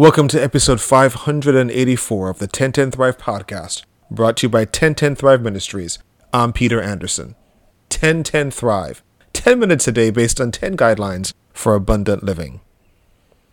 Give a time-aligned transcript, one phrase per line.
[0.00, 5.42] Welcome to episode 584 of the 1010 Thrive podcast, brought to you by 1010 Thrive
[5.42, 5.98] Ministries.
[6.32, 7.34] I'm Peter Anderson.
[7.90, 12.60] 1010 Thrive, 10 minutes a day based on 10 guidelines for abundant living.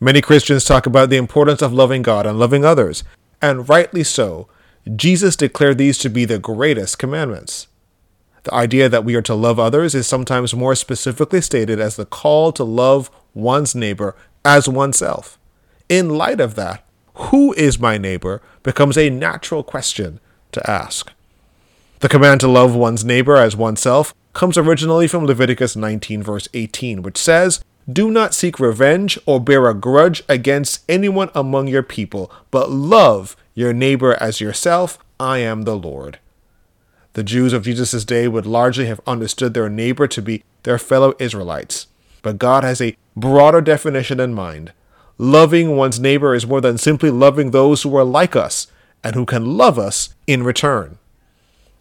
[0.00, 3.04] Many Christians talk about the importance of loving God and loving others,
[3.40, 4.48] and rightly so.
[4.96, 7.68] Jesus declared these to be the greatest commandments.
[8.42, 12.04] The idea that we are to love others is sometimes more specifically stated as the
[12.04, 15.38] call to love one's neighbor as oneself.
[15.88, 20.20] In light of that, who is my neighbor becomes a natural question
[20.52, 21.12] to ask.
[22.00, 27.02] The command to love one's neighbor as oneself comes originally from Leviticus 19, verse 18,
[27.02, 32.32] which says, Do not seek revenge or bear a grudge against anyone among your people,
[32.50, 34.98] but love your neighbor as yourself.
[35.20, 36.18] I am the Lord.
[37.12, 41.14] The Jews of Jesus' day would largely have understood their neighbor to be their fellow
[41.18, 41.86] Israelites,
[42.22, 44.72] but God has a broader definition in mind
[45.22, 48.66] Loving one's neighbor is more than simply loving those who are like us
[49.04, 50.98] and who can love us in return.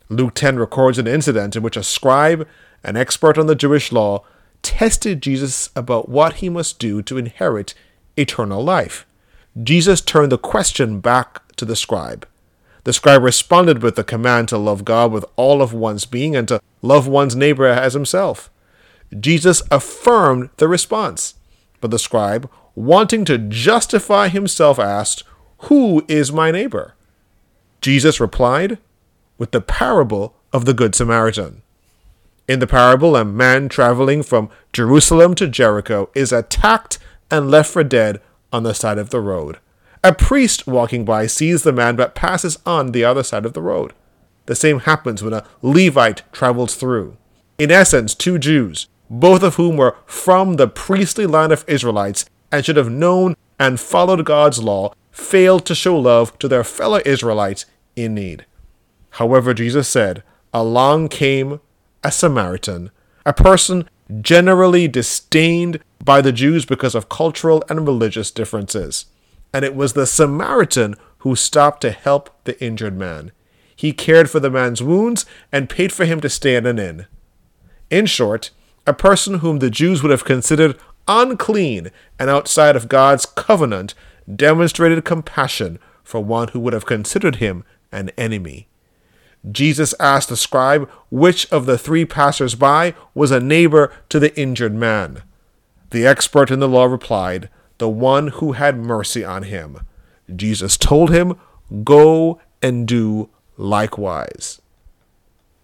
[0.10, 2.48] Luke 10 records an incident in which a scribe,
[2.84, 4.24] an expert on the Jewish law,
[4.62, 7.74] tested Jesus about what he must do to inherit
[8.16, 9.08] eternal life.
[9.64, 12.28] Jesus turned the question back to the scribe.
[12.84, 16.48] The scribe responded with the command to love God with all of one's being and
[16.48, 18.52] to love one's neighbor as himself.
[19.20, 21.34] Jesus affirmed the response,
[21.80, 25.24] but the scribe, wanting to justify himself, asked,
[25.60, 26.96] Who is my neighbor?
[27.82, 28.78] Jesus replied
[29.38, 31.62] with the parable of the Good Samaritan.
[32.48, 37.84] In the parable, a man traveling from Jerusalem to Jericho is attacked and left for
[37.84, 39.58] dead on the side of the road.
[40.04, 43.62] A priest walking by sees the man but passes on the other side of the
[43.62, 43.94] road.
[44.48, 47.16] The same happens when a Levite travels through.
[47.58, 52.66] In essence, two Jews, both of whom were from the priestly line of Israelites, and
[52.66, 57.66] should have known and followed God's law failed to show love to their fellow Israelites
[57.96, 58.46] in need.
[59.12, 60.24] However, Jesus said,
[60.54, 61.60] Along came
[62.04, 62.92] a Samaritan,
[63.26, 63.90] a person
[64.22, 69.06] generally disdained by the Jews because of cultural and religious differences.
[69.54, 73.32] And it was the Samaritan who stopped to help the injured man.
[73.76, 77.06] He cared for the man's wounds and paid for him to stay in an inn.
[77.90, 78.52] In short,
[78.88, 83.94] a person whom the Jews would have considered unclean and outside of God's covenant,
[84.34, 88.68] demonstrated compassion for one who would have considered him an enemy.
[89.50, 94.38] Jesus asked the scribe which of the three passers by was a neighbor to the
[94.40, 95.24] injured man.
[95.90, 99.80] The expert in the law replied, The one who had mercy on him.
[100.34, 101.36] Jesus told him,
[101.84, 104.62] Go and do likewise.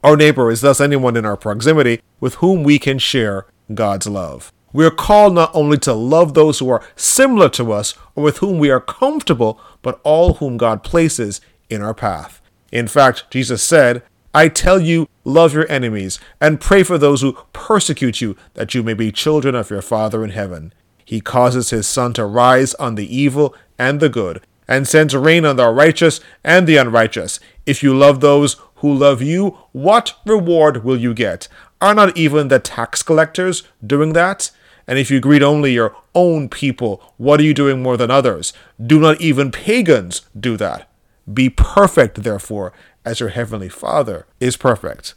[0.03, 4.51] Our neighbor is thus anyone in our proximity with whom we can share God's love.
[4.77, 8.37] We are called not only to love those who are similar to us or with
[8.37, 12.43] whom we are comfortable, but all whom God places in our path.
[12.71, 14.03] In fact, Jesus said,
[14.35, 18.83] I tell you, love your enemies and pray for those who persecute you, that you
[18.83, 20.71] may be children of your Father in heaven.
[21.03, 25.43] He causes his sun to rise on the evil and the good, and sends rain
[25.43, 27.39] on the righteous and the unrighteous.
[27.65, 31.47] If you love those who love you, what reward will you get?
[31.81, 34.51] Are not even the tax collectors doing that?
[34.87, 38.53] And if you greet only your own people, what are you doing more than others?
[38.81, 40.89] Do not even pagans do that.
[41.31, 42.71] Be perfect, therefore,
[43.03, 45.13] as your heavenly Father is perfect.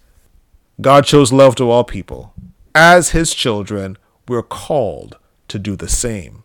[0.81, 2.35] God shows love to all people.
[2.75, 6.43] As his children, we're called to do the same.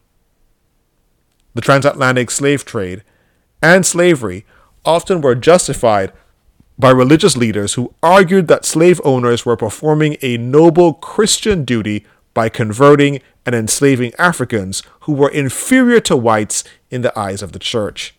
[1.55, 3.03] The transatlantic slave trade
[3.61, 4.45] and slavery
[4.83, 6.11] often were justified
[6.77, 12.05] by religious leaders who argued that slave owners were performing a noble Christian duty
[12.35, 17.59] by converting and enslaving Africans who were inferior to whites in the eyes of the
[17.59, 18.13] church.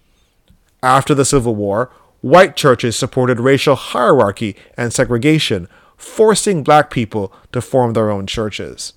[0.83, 1.93] After the Civil War,
[2.23, 8.95] white churches supported racial hierarchy and segregation, forcing black people to form their own churches.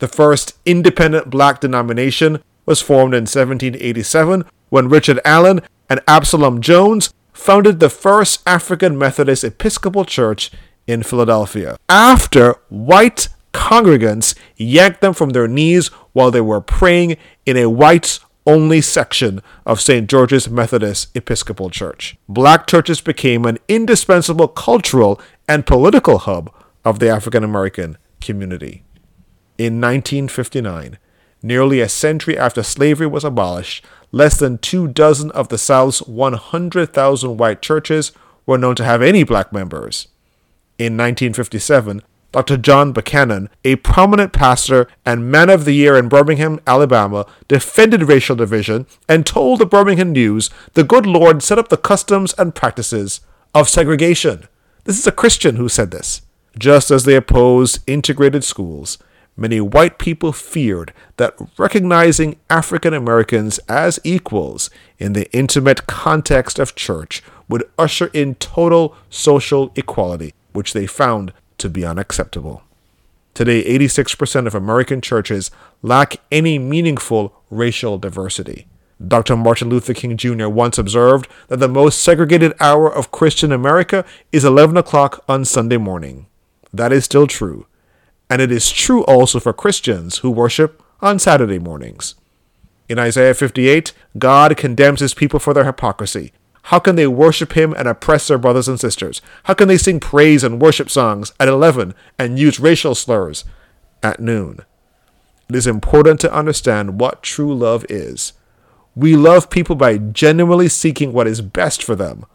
[0.00, 7.12] The first independent black denomination was formed in 1787 when Richard Allen and Absalom Jones
[7.32, 10.50] founded the first African Methodist Episcopal Church
[10.86, 11.76] in Philadelphia.
[11.88, 17.16] After white congregants yanked them from their knees while they were praying
[17.46, 20.08] in a whites only section of St.
[20.08, 22.16] George's Methodist Episcopal Church.
[22.28, 26.52] Black churches became an indispensable cultural and political hub
[26.84, 28.82] of the African American community.
[29.58, 30.98] In 1959,
[31.42, 37.36] nearly a century after slavery was abolished, less than two dozen of the South's 100,000
[37.36, 38.12] white churches
[38.46, 40.08] were known to have any black members.
[40.78, 42.56] In 1957, Dr.
[42.56, 48.36] John Buchanan, a prominent pastor and man of the year in Birmingham, Alabama, defended racial
[48.36, 53.20] division and told the Birmingham News the good Lord set up the customs and practices
[53.52, 54.46] of segregation.
[54.84, 56.22] This is a Christian who said this.
[56.56, 58.98] Just as they opposed integrated schools,
[59.36, 66.76] many white people feared that recognizing African Americans as equals in the intimate context of
[66.76, 72.62] church would usher in total social equality, which they found to be unacceptable.
[73.32, 75.50] Today, 86% of American churches
[75.82, 78.66] lack any meaningful racial diversity.
[79.06, 79.36] Dr.
[79.36, 80.48] Martin Luther King Jr.
[80.48, 85.78] once observed that the most segregated hour of Christian America is 11 o'clock on Sunday
[85.78, 86.26] morning.
[86.72, 87.66] That is still true.
[88.28, 92.14] And it is true also for Christians who worship on Saturday mornings.
[92.88, 96.32] In Isaiah 58, God condemns his people for their hypocrisy.
[96.64, 99.22] How can they worship him and oppress their brothers and sisters?
[99.44, 103.44] How can they sing praise and worship songs at 11 and use racial slurs
[104.02, 104.60] at noon?
[105.48, 108.34] It is important to understand what true love is.
[108.94, 112.26] We love people by genuinely seeking what is best for them.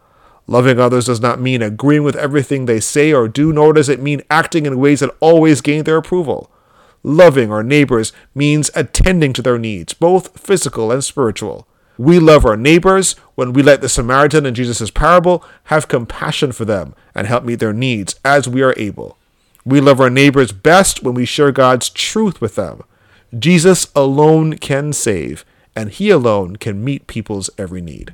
[0.48, 4.02] Loving others does not mean agreeing with everything they say or do, nor does it
[4.02, 6.52] mean acting in ways that always gain their approval.
[7.04, 11.68] Loving our neighbors means attending to their needs, both physical and spiritual.
[11.98, 16.66] We love our neighbors when we let the Samaritan in Jesus' parable have compassion for
[16.66, 19.18] them and help meet their needs as we are able.
[19.66, 22.82] We love our neighbors best when we share God's truth with them.
[23.38, 25.44] Jesus alone can save,
[25.76, 28.14] and He alone can meet people's every need.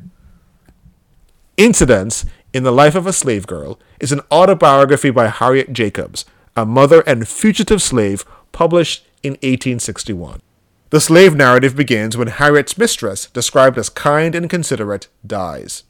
[1.57, 6.25] Incidents in the Life of a Slave Girl is an autobiography by Harriet Jacobs,
[6.55, 10.41] a mother and fugitive slave published in 1861.
[10.91, 15.83] The slave narrative begins when Harriet's mistress, described as kind and considerate, dies.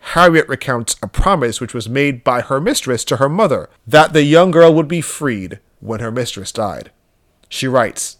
[0.00, 4.24] Harriet recounts a promise which was made by her mistress to her mother that the
[4.24, 6.90] young girl would be freed when her mistress died.
[7.48, 8.18] She writes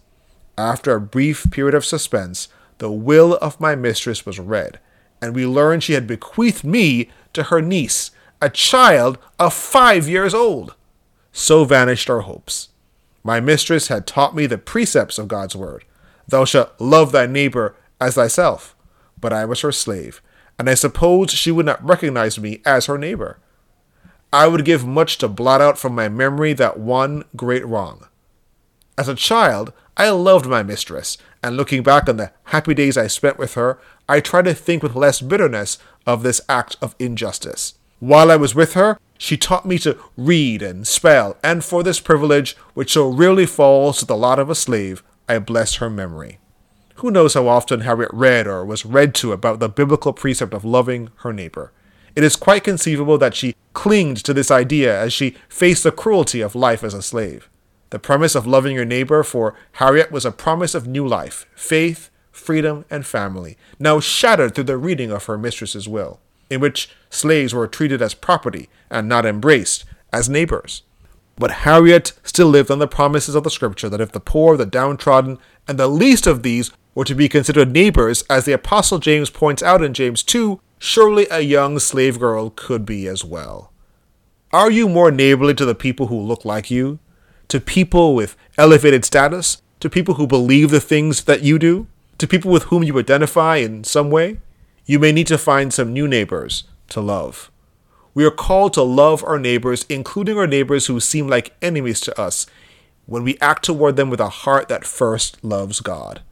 [0.57, 2.47] After a brief period of suspense,
[2.79, 4.79] the will of my mistress was read,
[5.21, 10.33] and we learned she had bequeathed me to her niece, a child of five years
[10.33, 10.77] old.
[11.33, 12.69] So vanished our hopes.
[13.25, 15.85] My mistress had taught me the precepts of God's word.
[16.29, 18.77] Thou shalt love thy neighbor as thyself.
[19.21, 20.23] But I was her slave,
[20.59, 23.39] and I suppose she would not recognize me as her neighbor.
[24.33, 28.07] I would give much to blot out from my memory that one great wrong.
[28.97, 33.07] As a child, I loved my mistress, and looking back on the happy days I
[33.07, 33.79] spent with her,
[34.09, 37.75] I try to think with less bitterness of this act of injustice.
[37.99, 42.01] While I was with her, she taught me to read and spell, and for this
[42.01, 46.41] privilege, which so rarely falls to the lot of a slave, I bless her memory.
[46.97, 50.65] Who knows how often Harriet read or was read to about the biblical precept of
[50.65, 51.73] loving her neighbor?
[52.17, 56.41] It is quite conceivable that she clinged to this idea as she faced the cruelty
[56.41, 57.49] of life as a slave.
[57.91, 62.11] The premise of loving your neighbor for Harriet was a promise of new life, faith,
[62.33, 66.19] freedom, and family, now shattered through the reading of her mistress's will,
[66.51, 70.83] in which slaves were treated as property and not embraced as neighbors.
[71.41, 74.67] But Harriet still lived on the promises of the scripture that if the poor, the
[74.67, 79.31] downtrodden, and the least of these were to be considered neighbors, as the Apostle James
[79.31, 83.73] points out in James 2, surely a young slave girl could be as well.
[84.53, 86.99] Are you more neighborly to the people who look like you?
[87.49, 89.63] To people with elevated status?
[89.81, 91.87] To people who believe the things that you do?
[92.19, 94.41] To people with whom you identify in some way?
[94.85, 97.51] You may need to find some new neighbors to love.
[98.13, 102.21] We are called to love our neighbors, including our neighbors who seem like enemies to
[102.21, 102.47] us,
[103.07, 106.23] when we act toward them with a heart that first loves God.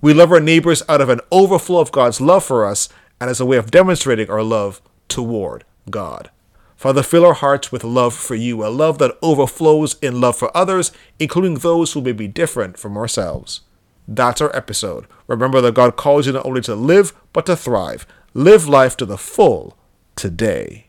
[0.00, 2.88] We love our neighbors out of an overflow of God's love for us
[3.20, 6.30] and as a way of demonstrating our love toward God.
[6.76, 10.54] Father, fill our hearts with love for you, a love that overflows in love for
[10.56, 13.62] others, including those who may be different from ourselves.
[14.06, 15.06] That's our episode.
[15.26, 18.06] Remember that God calls you not only to live, but to thrive.
[18.34, 19.78] Live life to the full
[20.16, 20.88] today.